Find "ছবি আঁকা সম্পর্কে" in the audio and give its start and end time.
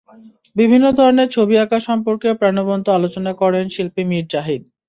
1.35-2.29